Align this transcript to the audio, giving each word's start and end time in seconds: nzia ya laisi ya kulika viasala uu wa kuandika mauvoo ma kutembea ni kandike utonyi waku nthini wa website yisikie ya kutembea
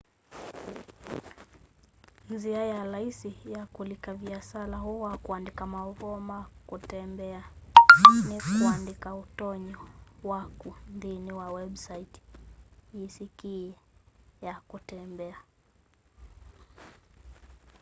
nzia 2.29 2.63
ya 2.65 2.85
laisi 2.85 3.35
ya 3.45 3.65
kulika 3.65 4.13
viasala 4.13 4.77
uu 4.83 5.01
wa 5.07 5.13
kuandika 5.23 5.63
mauvoo 5.73 6.19
ma 6.29 6.39
kutembea 6.67 7.41
ni 8.27 8.35
kandike 8.61 9.09
utonyi 9.23 9.73
waku 10.29 10.69
nthini 10.95 11.31
wa 11.39 11.47
website 11.57 12.15
yisikie 12.99 13.73
ya 14.45 14.53
kutembea 14.69 15.37